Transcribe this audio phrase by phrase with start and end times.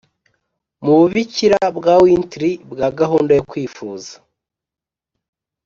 [0.83, 4.13] mububikira bwa wintry bwa gahunda yo kwifuza